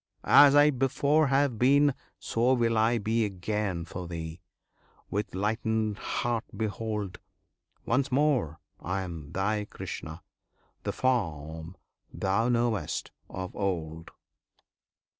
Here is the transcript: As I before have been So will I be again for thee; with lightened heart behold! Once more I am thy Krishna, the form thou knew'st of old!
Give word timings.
As 0.25 0.55
I 0.55 0.71
before 0.71 1.27
have 1.27 1.59
been 1.59 1.93
So 2.17 2.53
will 2.55 2.75
I 2.75 2.97
be 2.97 3.23
again 3.23 3.85
for 3.85 4.07
thee; 4.07 4.41
with 5.11 5.35
lightened 5.35 5.99
heart 5.99 6.43
behold! 6.57 7.19
Once 7.85 8.11
more 8.11 8.59
I 8.79 9.03
am 9.03 9.31
thy 9.31 9.65
Krishna, 9.65 10.23
the 10.81 10.91
form 10.91 11.77
thou 12.11 12.49
knew'st 12.49 13.11
of 13.29 13.55
old! 13.55 14.09